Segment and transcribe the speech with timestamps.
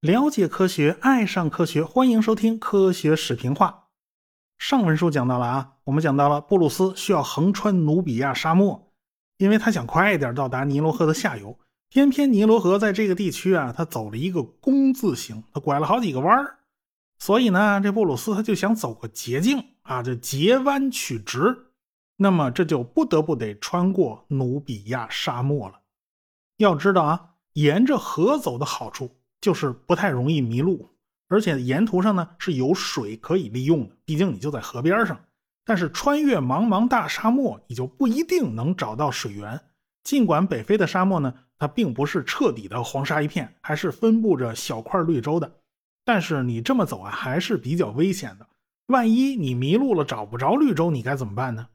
[0.00, 3.84] 了解科学，爱上科学，欢迎收听科学史评话。
[4.58, 8.92] 上文书讲到了啊，我们讲到了布鲁斯需要横穿努比亚沙漠，
[9.38, 11.58] 因为他想快一点到达尼罗河的下游。
[11.88, 16.58] 偏偏尼罗河在这个地区啊，他走了一个工字形，他拐了好几个弯儿，
[17.18, 21.63] 所以呢，这布鲁斯他就想走个捷径啊，就截弯取直。
[22.16, 25.80] 那么这就不得不得穿过努比亚沙漠了。
[26.56, 29.10] 要知道啊，沿着河走的好处。
[29.40, 30.88] 就是不太容易迷路，
[31.28, 35.20] 而且沿途上呢是有水可以利用的，毕竟你就在河边上。
[35.66, 39.60] 但是穿越茫茫大沙漠，你就不一定能找到水源。
[40.02, 45.52] 尽管北非的沙漠呢，它并不是彻底的黄沙一片，还是分布着小块绿洲的。
[46.06, 48.46] 但是你这么走啊，还是比较危险的。
[48.86, 51.68] 万一你迷路了，找不着绿洲，你该怎么办呢？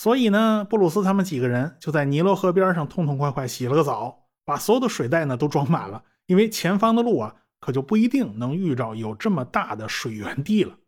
[0.00, 6.02] 所以呢，布鲁斯他们几个人就在尼罗河边上痛痛快快洗了个澡，把所有的水袋呢都装满了。
[6.24, 10.78] 因为前方的路啊，可就不一定能遇着有这么大的水源地了。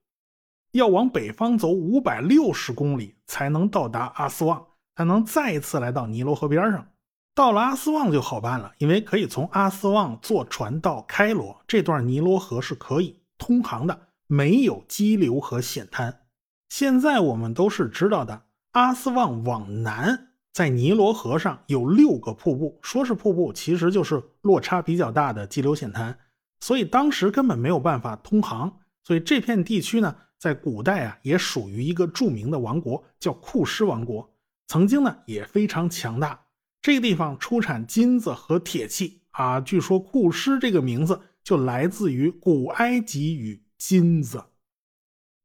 [0.71, 6.89] 要往北方走五百六十公里才能到达阿斯旺，才能再一次来到尼罗河边上。
[7.35, 16.23] 到了阿斯旺就好办了，因为可以从阿斯旺坐船到开罗，这段尼罗河是可以通航的，没有激流和险滩。
[16.71, 20.29] 现在我们都是知道的，阿斯旺往南。
[20.53, 26.19] 在尼罗河上有六个瀑布，说是瀑布，其实就是落差比较大的激流险滩，
[26.61, 28.81] 所以当时根本没有办法通航。
[29.03, 34.31] 所以这片地区呢，在古代啊，也属于一个著名的王国，叫库施王国，
[34.69, 36.39] 曾经呢也非常强大。
[36.83, 44.45] 这个地方出产金子和铁器啊，据说库施这个名字就来自于古埃及语“金子”。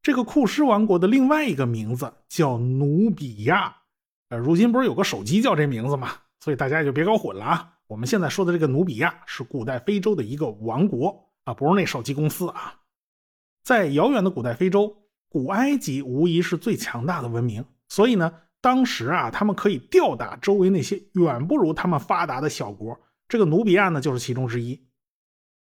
[0.08, 3.76] 这个库施王国的另外一个名字叫努比亚。
[4.30, 6.14] 呃，如今不是有个手机叫这名字吗？
[6.40, 7.74] 所以大家也就别搞混了啊。
[7.88, 12.76] 我们现在说的这个努比亚是古代非洲的一个王国啊，不是那手机公司啊。
[13.66, 14.96] 在遥远的古代非洲，
[15.28, 18.32] 古埃及无疑是最强大的文明，所以呢，
[18.62, 22.98] 当时啊，他们可以吊打周围那些远不如他们发达的小国。
[23.28, 24.88] 这个努比亚呢，就是其中之一。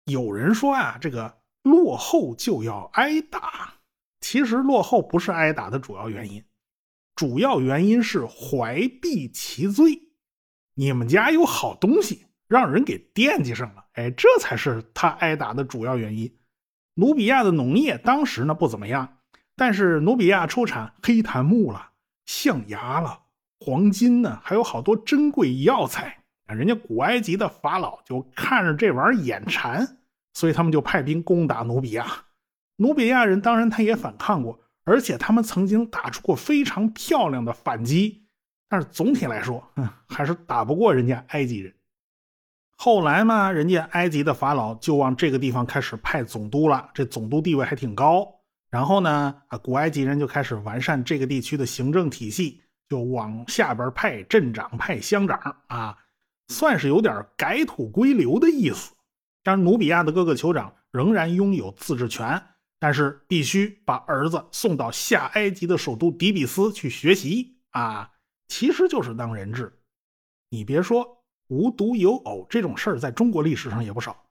[0.07, 3.75] 有人说啊，这个落后就要挨打，
[4.23, 6.43] 其实落后不是挨打的主要原因。
[7.15, 10.01] 主要原因是怀璧其罪，
[10.75, 16.35] 你们家有好东西，让人给惦记上了，哎，这才是他挨打的主要原因。
[16.95, 19.19] 努比亚的农业当时呢不怎么样，
[19.57, 21.91] 但是努比亚出产黑檀木了、
[22.25, 23.21] 象牙了、
[23.61, 29.99] 黄金呢，还有好多珍贵药材人家古埃及的法老就看着这玩意儿眼馋，
[30.33, 32.07] 所以他们就派兵攻打努比亚。
[32.77, 34.59] 努比亚人当然他也反抗过。
[34.85, 38.27] 而且他们曾经打出过非常漂亮的反击，
[38.69, 39.65] 但是总体来说，
[40.09, 41.73] 还是打不过人家埃及人。
[42.77, 48.27] 后来嘛，人家埃及的法老就往这个地方开始派总督了，这总督地位还挺高。
[48.71, 55.97] 然后呢，啊，古埃及人就开始完善这个地区的行政体系，就往下边派镇长、派乡长啊，
[56.49, 58.93] 算是有点改土归流的意思。
[59.45, 62.43] 但是努比亚的各个酋长仍然拥有自治权。
[62.83, 68.11] 但是必须把儿子送到下埃及的首都底比斯去学习啊，
[68.49, 69.73] 其实就是当人质。
[70.51, 74.25] 你别说，无独有偶，这种事儿在中国历史上也不少。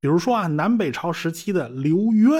[0.00, 2.32] 比如说啊，南北朝时期的刘渊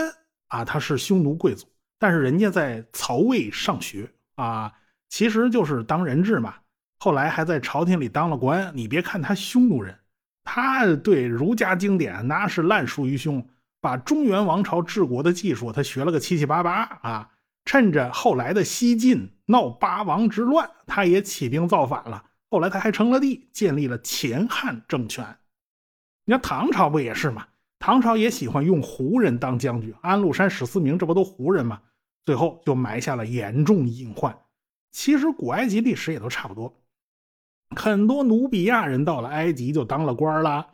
[0.48, 1.66] 啊，他是匈奴贵族，
[1.98, 4.72] 但是人家在曹魏上学啊，
[5.10, 6.54] 其实就是当人质嘛。
[7.00, 8.72] 后来还在朝廷里当了官。
[8.74, 9.94] 你别看他匈奴人，
[10.42, 13.46] 他对儒家经典那是烂熟于胸。
[13.80, 17.30] 把中原王朝治国的技术，他学了个七七八八啊！
[17.64, 22.24] 趁着后来的西晋闹八王之乱，他也起兵造反了。
[22.50, 25.36] 后来他还称了帝，建立了前汉政权。
[26.24, 27.46] 你看唐朝不也是吗？
[27.78, 31.80] 唐朝也喜欢用胡人当将军，安禄山、史思明，这不都胡人吗？
[32.24, 34.36] 最后就埋下了严重隐患。
[34.90, 36.82] 其实古埃及历史也都差不多，
[37.76, 40.66] 很多努比亚人到了埃及就当了官了。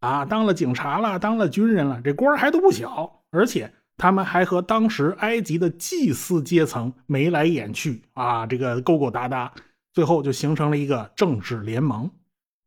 [0.00, 9.52] 啊，当了警察了，当了军人了，这官还都不小，而且他们还和当时埃及的祭司阶层眉来眼去啊，这个勾勾搭搭，
[9.92, 12.08] 最后就形成了一个政治联盟。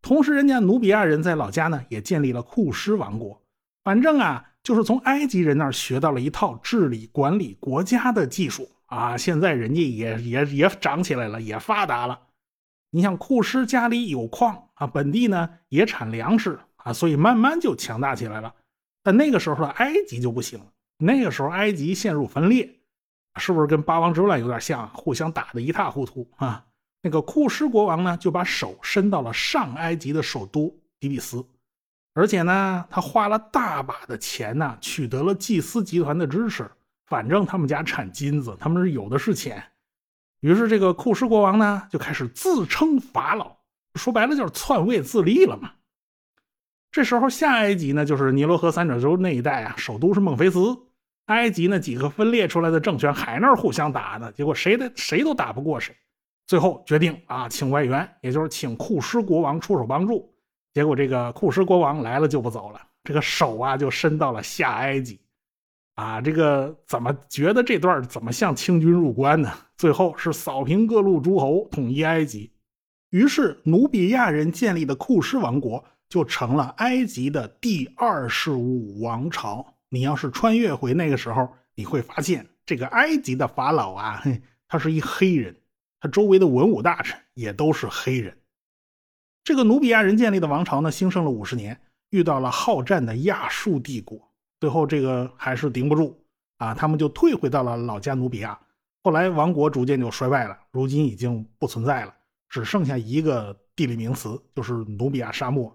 [0.02, 3.42] 同时，人家努比亚人在老家呢，也建立了库施王国。
[3.84, 9.16] 反正啊，就是从埃及人那儿学到了一套治理管理国家的技术啊。
[9.16, 12.20] 现在人家也也也长起来了，也发达了。
[12.90, 16.60] 你像库施家里有矿啊，本地呢也产粮食。
[16.84, 18.54] 啊，所以慢慢就强大起来了。
[19.04, 20.66] 但那个时候的埃及就不行了。
[20.98, 22.70] 那个时候埃及陷入分裂，
[23.38, 24.88] 是不是跟八王之乱有点像？
[24.90, 26.64] 互相打得一塌糊涂啊！
[27.02, 31.44] 那个库什国王呢，就把手伸到了上埃及的首都底比斯，
[32.14, 36.70] 而且呢，他花了大把的钱呢，取得了祭司集团的支持。
[37.08, 39.64] 反正他们家产金子，他们是有的是钱。
[40.42, 43.58] 于是这个库什国王呢，就开始自称法老，
[43.96, 45.72] 说白了就是篡位自立了嘛。
[46.92, 50.78] 这时候下埃及呢，就是尼罗河三角洲那一带啊，首都是孟菲斯。
[51.28, 55.96] 埃及那几个分裂出来的政权还那互相打呢，结果谁的谁都打不过谁。
[56.48, 60.30] 最后决定啊，请外援，也就是请库什国王出手帮助。
[60.74, 65.22] 结果这个库什国王来了就不走了，这个手啊就伸到了下埃及。
[65.96, 69.54] 啊，这个怎么觉得这段怎么像清军入关呢？
[69.78, 72.52] 最后是扫平各路诸侯，统一埃及。
[73.12, 79.66] 于是努比亚人建立的库什王国就成了埃及的第二十五王朝。
[79.88, 85.56] 你要是穿越回那个时候，你会发现这个埃及的法老啊，嘿，他是一黑人。
[86.02, 88.38] 他周围的文武大臣也都是黑人。
[89.46, 91.80] 这个努比亚人建立的王朝呢，兴盛了五十年，
[92.10, 94.20] 遇到了好战的亚述帝国，
[94.60, 96.22] 最后这个还是顶不住
[96.58, 98.60] 啊，他们就退回到了老家努比亚。
[99.02, 102.14] 后来王国逐渐就衰败了，如今已经不存在了，
[102.50, 105.74] 只剩下一个地理名词，就是努比亚沙漠。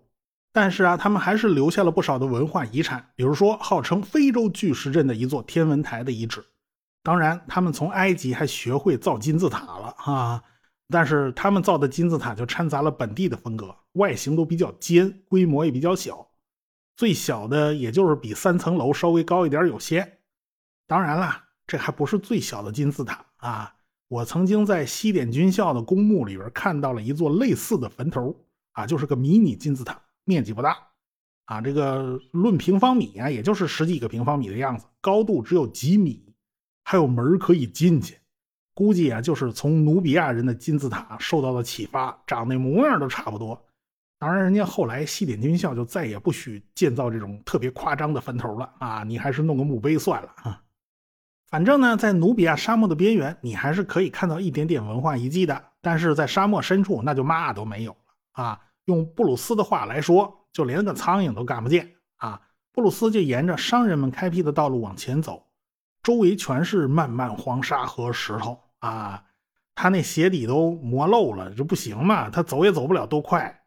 [0.56, 6.42] 但是啊，他们还是留下了不少的文化遗产，比如说号称非洲巨石阵的一座天文台的遗址。
[7.02, 10.42] 当然，他们从埃及还学会造金字塔了啊！
[10.88, 16.26] 但是他们造的金字塔就掺杂了本地的风格，外形都比较尖，规模也比较小，
[16.96, 20.20] 最小的也就是比三层楼稍微高一点有些。
[20.86, 23.74] 当然啦，这还不是最小的金字塔啊！
[24.08, 28.34] 我曾经在西点军校的公墓里边看到了一座类似的坟头
[28.72, 30.76] 啊，就是个迷你金字塔，面积不大
[31.46, 36.22] 啊，这个论平方米啊，也就是十几个平方米的样子，高度只有几米。
[36.88, 38.16] 还有门可以进去，
[38.72, 43.60] 估计啊，就是从努比亚人的金字塔受到的启发，长那模样都差不多。
[44.20, 49.02] 当然，人家后来西点军校就再也不许建造这种特别夸张的坟头了啊！
[49.02, 50.62] 你还是弄个墓碑算了啊。
[51.48, 55.60] 反正呢，在努比亚沙漠的边缘，你还是可以看到一点点文化遗迹的。
[55.80, 58.60] 但是在沙漠深处，那就嘛都没有了啊！
[58.86, 62.40] 用布鲁斯的话来说，就连个苍蝇都看不见啊！
[62.72, 65.44] 布鲁斯就沿着商人们开辟的道路往前走。
[66.02, 69.24] 周围全是漫漫黄沙和石头啊，
[69.74, 72.30] 他那鞋底都磨漏了，这不行嘛？
[72.30, 73.62] 他走也走不了多快，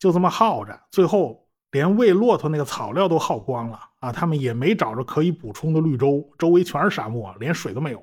[0.00, 4.10] 就这么耗着，最后连喂骆驼那个草料都耗光了啊！
[4.10, 8.02] 他们也没找着可以补充的绿洲，周围全是沙漠，连水都没有。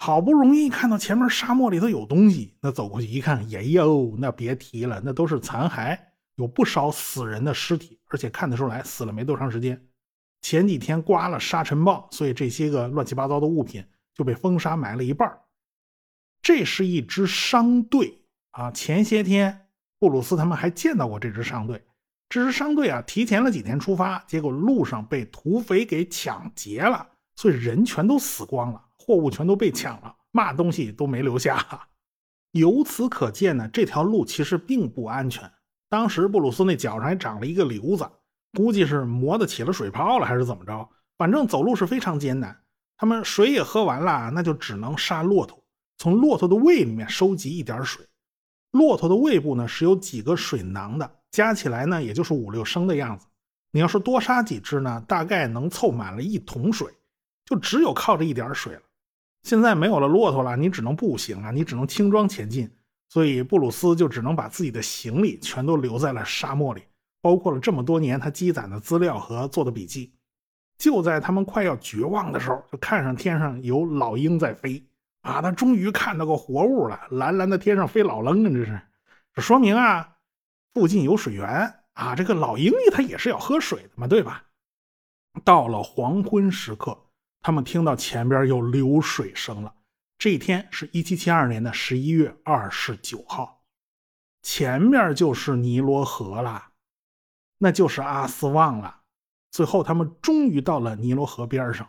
[0.00, 5.98] 好不容易看到前面沙漠里头有东西，那走过去一看，也呦，那别提了，那都是残骸，
[6.36, 9.84] 有不少死人的尸体，而且看得出来死了没多长时间。
[10.40, 13.84] 前几天刮了沙尘暴，所以这些个乱七八糟的物品
[14.14, 15.36] 就被风沙埋了一半。
[16.40, 18.22] 这是一支商队
[18.52, 18.70] 啊！
[18.70, 19.66] 前些天
[19.98, 21.84] 布鲁斯他们还见到过这支商队。
[22.28, 27.04] 这支商队啊，提前了几天出发，结果路上被土匪给抢劫了，
[27.34, 31.88] 所以人全都死光了，货物全都被抢了，嘛东西都没留下。
[32.52, 35.50] 由此可见呢，这条路其实并不安全。
[35.88, 38.06] 当时布鲁斯那脚上还长了一个瘤子。
[38.54, 40.88] 估计是磨得起了水泡了，还是怎么着？
[41.16, 42.58] 反正走路是非常艰难。
[42.96, 45.62] 他们水也喝完了，那就只能杀骆驼，
[45.96, 48.06] 从骆驼的胃里面收集一点水。
[48.72, 53.26] 骆驼的胃部呢是有几个水囊的，加起来呢也就是五六升的样子。
[53.70, 56.90] 你要是多杀几只呢，大概能凑满了一桶水，
[57.44, 58.82] 就只有靠这一点水了。
[59.48, 62.70] 现在没有了骆驼了，你只能步行啊，你只能轻装前进。
[63.08, 66.82] 所以布鲁斯就只能把自己的行李全都留在了沙漠里。
[67.22, 70.12] 包括了这么多年他积攒的资料和做的笔记，
[70.76, 74.84] 就在他们快要绝望的时候，就看上天上有老鹰在飞
[75.22, 75.40] 啊！
[75.40, 78.50] 他终于看到个活物了，蓝蓝的天上飞老鹰啊！
[78.50, 78.80] 这是，
[79.32, 80.16] 这说明啊，
[80.74, 82.14] 附近有水源啊！
[82.14, 84.44] 这个老鹰它也是要喝水的嘛，对吧？
[85.42, 86.98] 到了黄昏时刻，
[87.48, 89.72] 他们听到前边有流水声了。
[90.18, 93.62] 这一天是一七七二年的十一月二十九号，
[94.42, 96.72] 前面就是尼罗河了。
[97.56, 99.00] 那就是阿斯旺了。
[99.50, 101.88] 最后，他们终于到了尼罗河边上。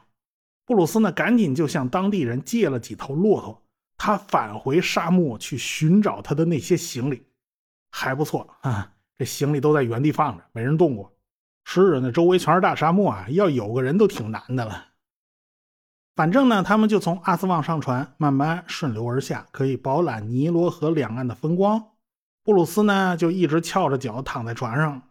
[0.66, 3.62] 布鲁斯呢，赶紧就向当地人借了几头骆驼，
[3.98, 7.28] 他返回沙漠去寻找他的那些行李。
[7.92, 11.14] 还不错啊，这行李都在原地放着，没人动过。
[11.66, 14.86] 是那周围全是大沙漠啊，要有个人都挺难的了。
[16.20, 21.82] 反正呢，他们就从阿斯旺上船，慢慢顺流而下，可以饱览尼罗河两岸的风光。
[22.44, 25.02] 布鲁斯呢，就一直翘着脚躺在船上。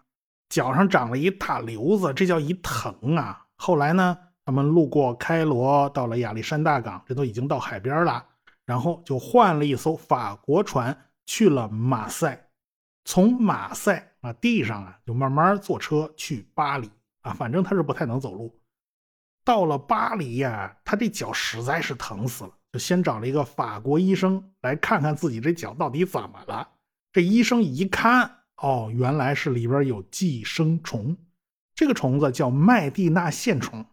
[0.51, 3.47] 脚上长了一大瘤子，这叫一疼啊！
[3.57, 8.23] 后来呢，他们路过开罗，到了亚历山大港，这都已经到海边了。
[8.67, 12.51] 然后就换了一艘法国船去了马赛，
[13.07, 16.91] 从马赛啊地上啊就慢慢坐车去巴黎
[17.23, 18.55] 啊，反正他是不太能走路。
[19.49, 26.69] 到了巴黎呀，他这脚实在是疼死了，就先找了一个法国医生来看看自己这脚到底怎么了。
[27.15, 31.17] 这医生一看，哦，原来是里边有寄生虫，
[31.75, 33.87] 这个虫子叫麦地那线虫。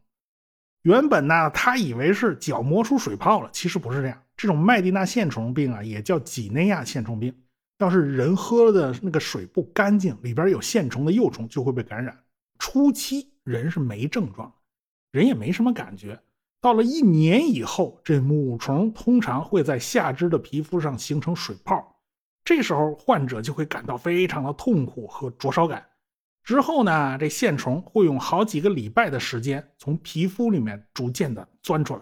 [0.82, 4.22] 原本呢，他以为是脚磨出水泡了，其实不是这样。
[4.36, 7.34] 这种麦地那线虫病啊，也叫几内亚线虫病。
[7.78, 12.26] 要是人喝了的那个水不干净，里边有线虫的幼虫就会被感染。
[12.60, 14.54] 初期人是没症状，
[15.16, 16.20] 人也没什么感觉。
[16.60, 21.96] 到了一年以后，这母虫通常会在下肢的皮肤上形成水泡，
[22.44, 25.86] 这时候患者就会感到非常的痛苦和灼烧感。
[26.44, 32.02] 之后呢，这线虫会用好几个礼拜的时间从皮肤里面逐渐的钻出来。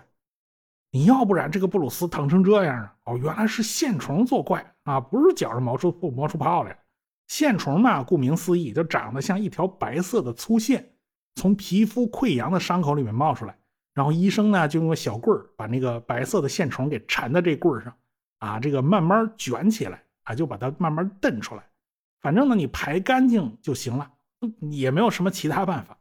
[0.92, 2.96] 你要不然这个布鲁斯疼成这样啊？
[3.04, 6.80] 哦，原来是线虫作怪啊，不是脚上磨出磨出泡来。
[7.28, 10.93] 线虫嘛，顾名思义，就长得像一条白色的粗线，
[11.36, 13.58] 从皮肤溃疡的伤口里面冒出来。
[13.94, 17.96] 然后医生呢，就用个小棍儿把那个白色的线虫给缠在这棍儿上，
[18.40, 21.64] 啊，这个慢慢卷起来，啊，就把它慢慢蹬出来。
[22.22, 24.12] 反正呢，你排干净就行了。
[24.72, 25.98] 也没有什么其他办法。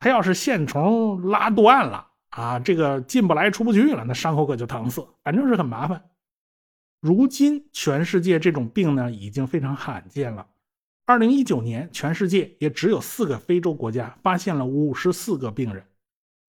[0.00, 6.02] 他要是线虫拉断了啊，这个进不来出不去了，那伤口可就疼死，反正是很麻烦。
[7.00, 10.46] 如今全世界这种病呢已经非常罕见了。
[11.10, 15.84] 二零一九年，全世界也只有四个非洲国家发现了五十四个病人。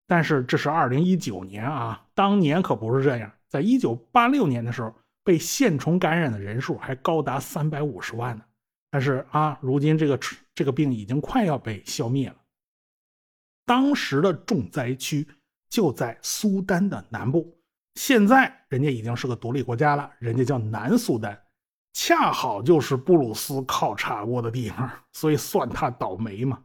[0.06, 3.32] 但是这是二零一九年啊，当年可不是这样。
[3.50, 8.44] 在一九八六年的时候，被线虫感染的人数还高达三百五十万呢。
[8.92, 10.20] 但是啊，如今这个
[10.54, 12.36] 这个病已经快要被消灭了。
[13.66, 15.28] 当时的重灾区
[15.70, 17.52] 就在苏丹的南部，
[17.96, 21.42] 现在人家已经是个独立国家了，人家叫南苏丹，
[21.94, 26.60] 恰好就是布鲁斯考察过的地方， 所以算他倒霉嘛。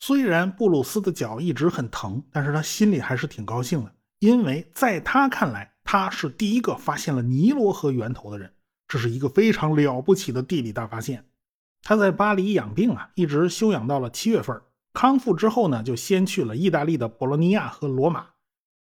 [0.00, 8.52] 虽然布鲁斯的脚一直很疼，但是他心里还是挺高兴的，因为在他看来，他是第一个发现了尼罗河源头的人。
[8.88, 11.24] 这是一个非常了不起的地理大发现。
[11.82, 14.60] 他在巴黎养病啊，一直休养到了七月份。
[14.92, 18.26] 康复之后呢，就先去了意大利的博洛尼亚和罗马。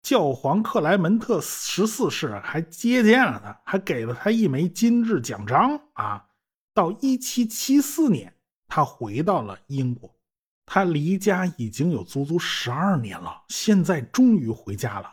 [0.06, 6.24] 教皇克莱门特十四世还接见了他，还给了他一枚金质奖章啊。
[6.72, 8.32] 到一七七四年，
[8.68, 10.08] 他回到了英国。
[10.64, 15.12] 他离家已经有足足十二年了，现在终于回家了。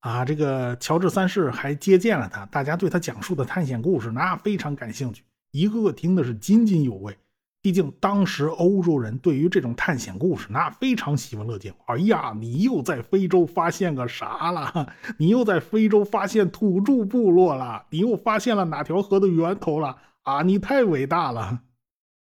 [0.00, 5.22] 啊，这个乔治三世还接见了他，大家对他讲述的探险故事那非常感兴趣，
[5.52, 7.16] 一个个听的是津津有味。
[7.64, 11.74] 毕竟当时欧洲人对于这种探险故事那非常喜闻乐见。
[11.86, 14.92] 哎呀，你又在非洲发现个啥了？
[15.16, 17.86] 你又在非洲发现土著部落了？
[17.88, 19.96] 你又发现了哪条河的源头了？
[20.24, 21.58] 啊，你太伟大了！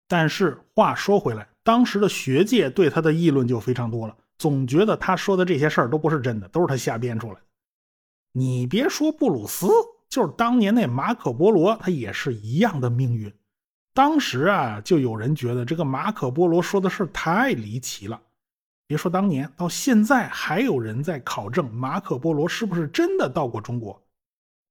[0.07, 7.41] 但是话说回来，当时的学界对他的议论就非常多了，总觉得他说的这些事儿都不是真的，都是他瞎编出来的。
[8.31, 9.67] 你别说布鲁斯，
[10.09, 13.35] 就是当年那马可波罗，他也是一样的命运。
[13.97, 18.21] 当时啊，就有人觉得这个马可波罗说的事太离奇了。
[18.87, 23.99] 别说当年，到现在还有人在考证马可波罗是不是真的到过中国。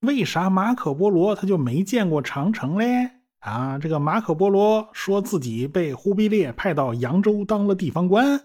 [0.01, 3.10] 为啥马可波罗他就没见过长城嘞？
[3.39, 8.39] 啊，这个马可波罗说自己被忽必烈派到扬州当了地方官，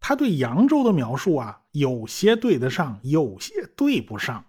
[0.00, 4.44] 他对扬州的描述啊，有些对得上，有些对不上。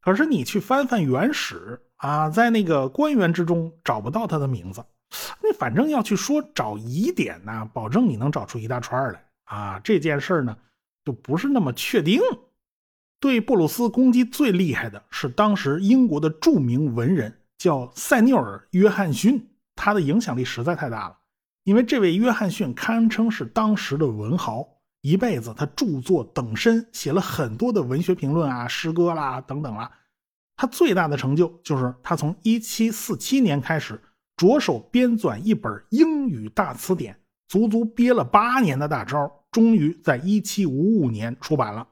[0.00, 4.84] 可是你去翻翻原始啊，在那个官员之中找不到他的名字。
[5.42, 9.80] 你反正要去说找疑点呢，保证你能找出一大串来啊。
[9.82, 10.56] 这件事呢，
[11.04, 12.20] 就不是那么确定。
[13.18, 19.46] 对布鲁斯攻击最厉害的是当时英国的著名文人，叫塞缪尔·约翰逊。
[19.76, 21.18] 他的影响力实在太大了，
[21.64, 24.66] 因为这位约翰逊堪称是当时的文豪。
[25.02, 29.90] 一辈子，他著作等身，写了很多的文学评论啊、诗歌啦等等啦。
[30.56, 33.98] 他最大的成就就是他从1747年开始
[34.36, 41.88] 着手编纂一本英语大词典，足足憋了八年的大招，终于在1755年出版了。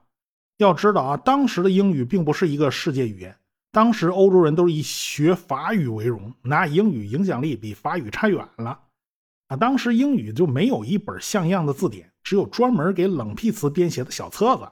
[0.59, 3.35] 要知道啊，当时的英语并不是一个世界语言，
[3.73, 8.79] 当时欧洲人都是以学法语为荣，那英语影响力比法语差远了。
[9.47, 12.12] 啊，当时英语就没有一本像样的字典。
[12.28, 14.68] 只有专门给冷僻词编写的小册子，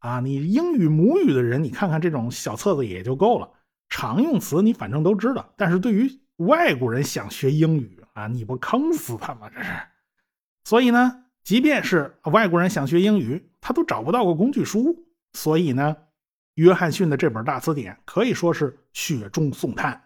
[0.00, 3.48] 啊，你英语母语的人，你看看这种小册子也就够了。
[3.88, 9.48] 常用词你反正都知道，但是对于外国人想学英语啊，你不坑死他吗？
[9.48, 9.70] 这是。
[10.64, 15.06] 所以呢，即便是外国人想学英语，他都找不到个工具书。
[15.34, 15.96] 所以呢，
[16.54, 20.02] 约翰逊的这本大词典可以说是雪中送炭。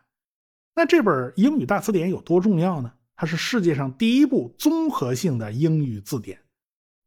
[0.75, 2.93] 那这本英语大词典有多重要呢？
[3.17, 6.39] 它是世界上第一部综合性的英语字典，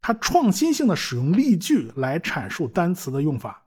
[0.05, 3.65] 他创新性的使用例句来阐述单词的用法。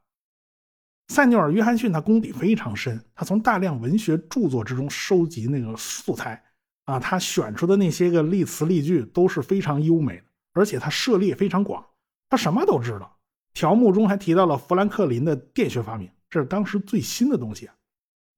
[1.09, 6.41] 塞缪尔·约翰逊他功底非常深，他从大量文学著作之中收集那个素材
[6.85, 11.85] 啊，他选出的那些个例词例句都是非常优美的，而且他涉猎非常广，
[12.29, 13.19] 他什么都知道。
[13.53, 17.75] 条目中还提到了富兰克林的电学发明，这是当时最新的东西啊，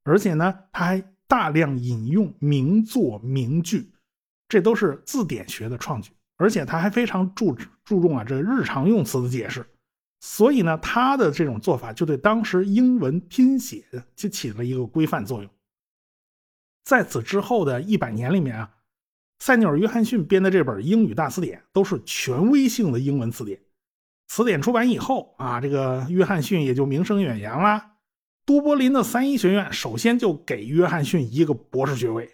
[0.04, 1.04] 而且呢，他还。
[1.28, 3.92] 大量引用名作名句，
[4.48, 7.54] 这都是字典学的创举，而且他还非常注
[7.84, 9.66] 注重啊这日常用词的解释，
[10.20, 13.84] 所以呢，他的这种做法就对当时英文拼写
[14.16, 15.50] 就起了一个规范作用。
[16.82, 18.70] 在此之后的一百年里面啊，
[19.40, 23.60] 塞缪尔·约翰逊编的这本英语大词典都是权威性的英文词典。
[24.26, 27.96] 词典出版以后啊，这个约翰逊也就名声远扬啦。
[28.46, 32.30] 都柏林的三一学院首先就给约翰逊一个博士学位，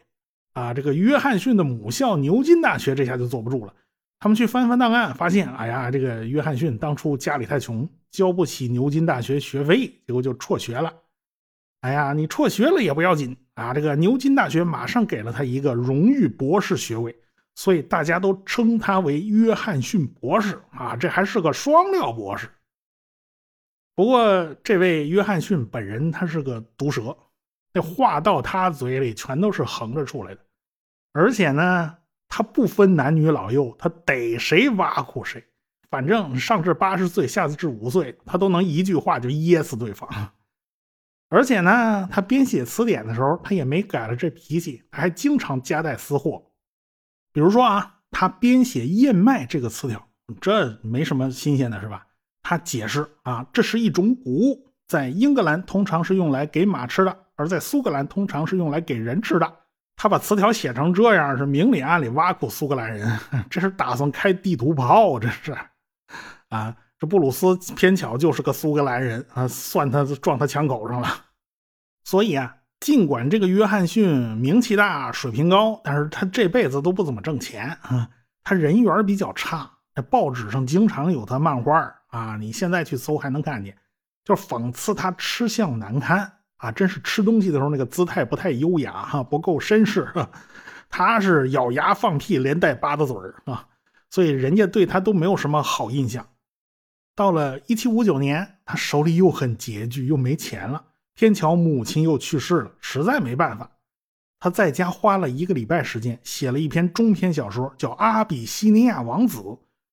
[0.53, 3.75] 啊，这个约翰逊的母校牛津大学这下就坐不住了。
[4.19, 10.93] 他们去翻翻档案，发现，哎呀，这个约翰逊当初家里太穷，交不起牛津大学学费，结果就辍学了。
[11.83, 17.15] 哎呀，你辍学了也不要紧啊，这个牛津大学马上给了他一个荣誉博士学位，
[17.55, 22.49] 所以大家都称他为约翰逊博士啊，这还是个双料博士。
[23.95, 27.17] 不过，这位约翰逊本人他是个毒舌，
[27.73, 30.41] 那话到他嘴里全都是横着出来的，
[31.13, 31.97] 而且呢，
[32.29, 35.45] 他不分男女老幼，他逮谁挖苦谁，
[35.91, 40.09] 反正上至八十岁，下至五岁，他都能一句话就噎死对方。
[41.29, 46.51] 而且呢，他编写词典的时候，他也没改了这脾气，他还经常夹带私货，
[47.33, 50.09] 比如说啊，他编写燕麦这个词条，
[50.41, 52.07] 这没什么新鲜的，是吧？
[52.43, 59.53] 他解释啊，这是一种谷物，在英格兰通常是用来给马吃的，而在苏格兰通常是用来给人吃的。
[59.97, 63.19] 他把词条写成这样，是明里暗里挖苦苏格兰人，
[63.51, 65.57] 这是打算开地图炮，这是
[66.51, 66.77] 啊。
[66.99, 71.09] 这布鲁斯偏巧就是个苏格兰人啊，算他撞他枪口上了。
[72.05, 78.09] 所以啊，尽管这个约翰逊名气大、水平高，但是他这辈子都不怎么挣钱啊，
[78.43, 79.71] 他人缘比较差，
[80.09, 83.77] 报纸上经常有他漫画啊，你现在去搜还能看见，
[84.25, 90.09] 就讽刺他吃相难堪啊，真是吃东西的时候那个姿态不太优雅哈，不够绅士。
[90.89, 93.67] 他是咬牙放屁，连带吧嗒嘴儿啊，
[94.09, 96.27] 所以人家对他都没有什么好印象。
[97.15, 103.71] 到了一七五九年，他手里又很拮据，又没钱了，偏巧母亲又去世了，实在没办法，
[104.39, 109.39] 他在家花了一个礼拜时间，写了一篇中篇小说，叫《阿比西尼亚王子》。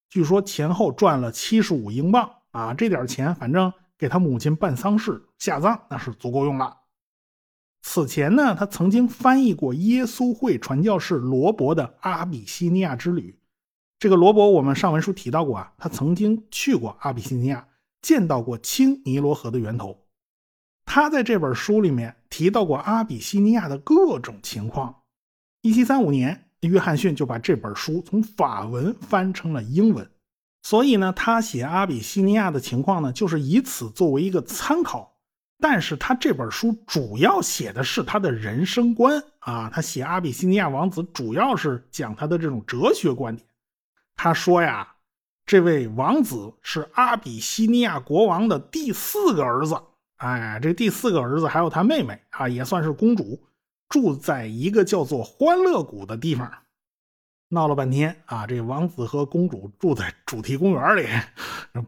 [0.10, 6.82] 据说前后赚了七十五英镑啊，这点钱反正给他母亲办丧事下葬那是足够用了。
[7.82, 13.32] 此前呢，他曾经翻译过耶稣会传教士罗伯的《阿比西尼亚之旅》。
[13.98, 17.66] 这个罗伯我们上文书提到过啊，他曾经去过阿比西尼亚，
[18.02, 19.98] 见到过青尼罗河的源头。
[20.84, 25.04] 他在这本书里面提到过阿比西尼亚的各种情况。
[25.62, 26.50] 一七三五年。
[26.64, 30.10] 约翰逊就把这本书从法文翻成了英文，
[30.64, 35.14] 所以呢，他写阿比西尼亚的情况呢，就是以此作为一个参考。
[35.60, 43.48] 但是他这本书主要写的是他的人生观啊，他写阿比西尼亚王子主要是讲他的这种哲学观点。
[44.16, 44.96] 他说呀，
[45.46, 49.78] 这位王子是阿比西尼亚国王的第四个儿子，
[50.18, 53.42] 哎，这第四个儿子还有他妹妹啊，也算是公主。
[53.90, 56.52] 住在一个叫做欢乐谷的地方，
[57.54, 58.48] 闹了半天啊！
[58.48, 61.08] 这王子和公主住在主题公园里，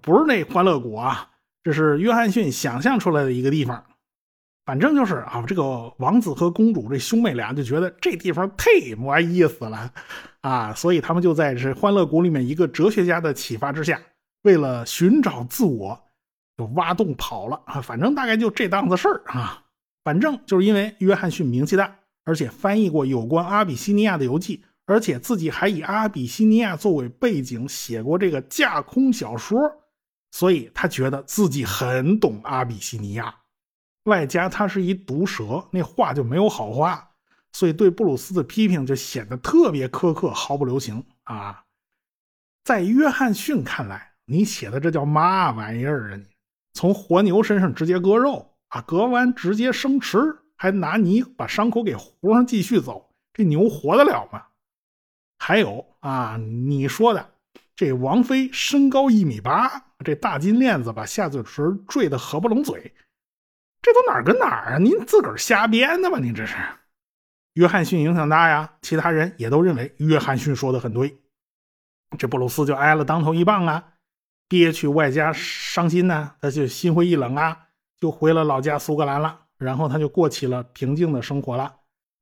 [0.01, 1.29] 不是那欢乐谷啊，
[1.63, 3.83] 这是约翰逊想象出来的一个地方。
[4.65, 9.91] 反正就是啊，这个王子和公主这兄妹俩就觉得这地方忒没意思了
[10.41, 13.99] 啊，所以他们就在这欢乐谷里面一个哲学家的启发之下，
[14.43, 15.99] 为了寻找自我，
[16.57, 17.81] 就挖洞跑了啊。
[17.81, 19.63] 反正大概就这档子事儿啊。
[20.03, 29.59] 反正就是因为约翰逊名气大，而且翻译过有关阿比西尼亚的游记，而且自己还以阿比西尼亚作为背景写过这个架空小说，
[30.31, 33.35] 所以他觉得自己很懂阿比西尼亚。
[34.03, 37.09] 外加他是一毒舌，那话就没有好话，
[37.53, 41.63] 所以对布鲁斯的批评就显得特别苛刻，毫不留情啊。
[42.63, 46.15] 在约翰逊看来，你写的这叫嘛玩意儿啊？
[46.17, 46.25] 你
[46.73, 48.51] 从活牛身上直接割肉。
[48.69, 50.17] 啊，割完直接生吃，
[50.57, 54.43] 还拿泥把伤口给糊上，继续走，这牛活得了吗？
[55.37, 57.31] 还有啊，你说的
[57.75, 62.93] 这王菲身高一米八，这大金链子把下嘴唇坠得合不拢嘴，
[63.81, 64.77] 这都哪儿跟哪儿啊？
[64.77, 66.19] 您自个儿瞎编的吧？
[66.19, 66.55] 您这是。
[67.53, 71.17] 约翰逊影响大呀，其他人也都认为约翰逊说的很对。
[72.17, 73.93] 这布鲁斯就挨了当头一棒啊，
[74.47, 77.67] 憋屈外加伤心呢，他就心灰意冷啊，
[77.97, 79.41] 就回了老家苏格兰了。
[79.57, 81.77] 然后他就过起了平静的生活了。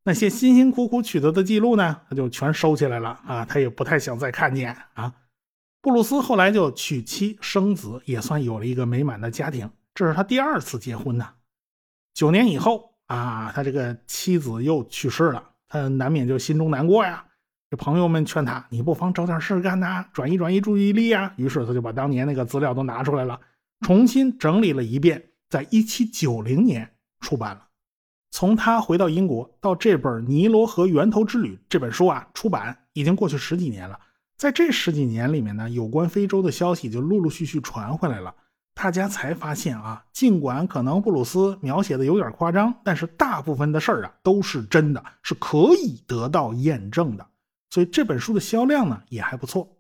[0.06, 5.14] 那些辛辛苦苦取得的记录呢，他就全收起来了啊，他也不太想再看见啊。
[5.82, 9.70] 布鲁斯后来就娶妻生子，也算有了一个美满的家庭。
[9.94, 11.28] 这是他第二次结婚呢。
[12.14, 17.26] 九年以后啊，他这个妻子又去世了，他难免就心中难过呀。
[17.70, 21.34] 这朋友们劝他，你不妨找点事干呐，转移转移注意力呀。
[21.38, 23.40] 于是他就把当年那个资料都拿出来了，
[23.82, 27.68] 重新整理了一遍，在一七九零年出版了。
[28.34, 34.00] 从他回到英国到这本《尼罗河源头之旅》这本书啊出版，已经过去十几年了。
[34.36, 38.34] 在这十几年里面呢，有关非洲的消息就陆陆续续传回来了。
[38.74, 47.24] 大家才发现啊，尽管可能布鲁斯描写的有点夸张，但是大部分的事儿啊都是真的，是可以得到验证的。
[47.70, 49.78] 所以这本书的销量呢也还不错。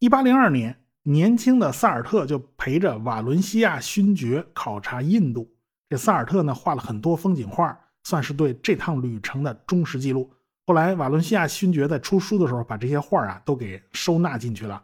[0.00, 5.50] 一八零二年，年轻的萨尔特就陪着瓦伦西亚勋爵考察印度。
[5.90, 10.32] 这萨尔特呢画了很多风景画，算是对这趟旅程的忠实记录。
[10.66, 14.80] 后来瓦伦西亚勋爵在出书的时候，把这些画啊都给收纳进去了。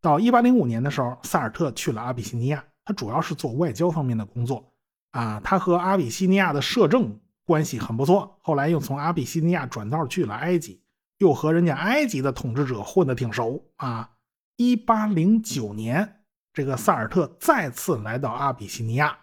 [0.00, 4.72] 到一八零五年的时候，萨尔特去了阿比西尼亚，他主要是做外交方面的工作
[5.10, 5.38] 啊。
[5.44, 10.80] 他和阿比西尼亚的摄政关系很不错，后来又从阿比西尼亚转道去了埃及，
[11.18, 14.08] 又和人家埃及的统治者混得挺熟啊。
[14.56, 16.22] 一八零九年，
[16.54, 19.18] 这个萨尔特再次来到阿比西尼亚，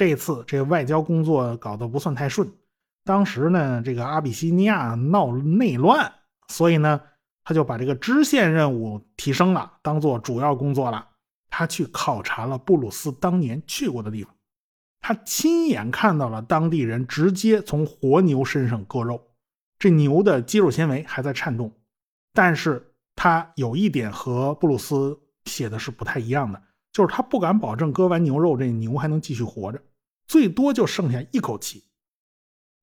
[0.00, 2.50] 这次这个外交工作搞得不算太顺。
[3.04, 6.10] 当时呢，这个阿比西尼亚闹内乱，
[6.48, 7.02] 所以呢。
[7.42, 11.08] 他就把这个支线任务提升了，当做主要工作了。
[11.48, 14.32] 他去考察了布鲁斯当年去过的地方，
[15.00, 19.20] 他亲眼看到了当地人直接从活牛身上割肉，
[19.80, 21.72] 这牛的肌肉纤维还在颤动。
[22.32, 29.82] 但是他有一点和布鲁斯写的是不太一样的，就是他不敢保证割完牛肉这牛还能继续活着，
[30.30, 31.82] 最多就剩下一口气。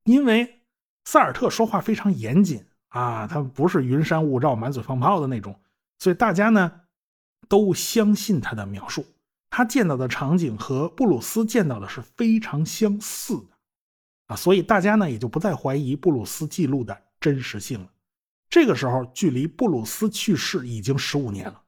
[0.04, 0.64] 因为
[1.06, 2.66] 萨尔特说话非常严谨。
[2.90, 5.60] 啊，他不是云山雾罩、满嘴放炮的那种，
[6.00, 6.82] 所以大家呢
[7.48, 9.06] 都相信他的描述。
[9.50, 13.50] 他见到的场景和布鲁斯见到的是非常相似的
[14.28, 17.92] 啊，所以大家呢也就不再怀疑布鲁斯记录的真实性了。
[18.50, 21.62] 这个时候，距离布鲁斯去世已经十五年了。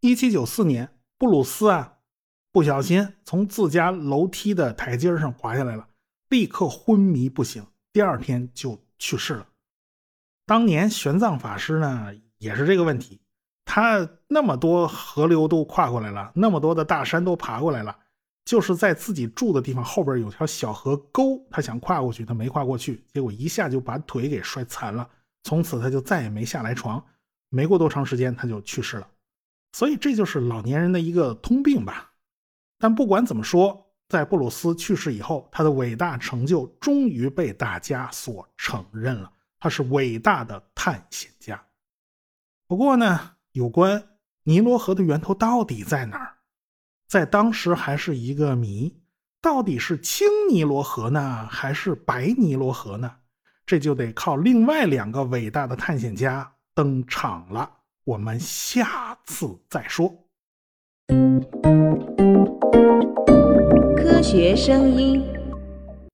[0.00, 1.98] 一七九四年，布鲁斯啊
[2.52, 5.88] 不小心从自家楼梯的台阶上滑下来了，
[6.28, 9.46] 立刻昏迷不醒，第二天就去世了。
[10.44, 13.18] 当年玄奘法师呢，也是这个问题。
[13.64, 17.96] 他那么多河流都跨过来了，那么多的大山都爬过来了，
[18.44, 25.08] 就是在自己住的地方后边有条小河沟，他想跨过去，他没跨过去，结果一下就把腿给摔残了。
[25.44, 27.02] 从此他就再也没下来床。
[27.48, 29.08] 没过多长时间，他就去世了。
[29.72, 32.11] 所以这就是老年人的一个通病吧。
[32.82, 39.30] 但不管怎么说，在布鲁斯去世以后，他的伟大成就终于被大家所承认了。
[39.60, 41.64] 他是伟大的探险家。
[42.66, 44.02] 不过呢，有关
[44.42, 46.34] 尼罗河的源头到底在哪儿，
[47.06, 49.00] 在当时还是一个谜。
[49.40, 53.14] 到底是青尼罗河呢，还是白尼罗河呢？
[53.64, 57.70] 这就得靠另外两个伟大的探险家登场了。
[58.02, 60.12] 我们下次再说。
[63.96, 65.31] 科学声音。